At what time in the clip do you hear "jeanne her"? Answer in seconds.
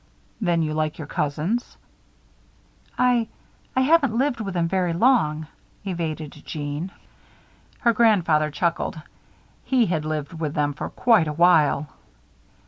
6.43-7.93